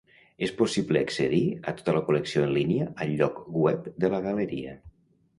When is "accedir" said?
1.07-1.41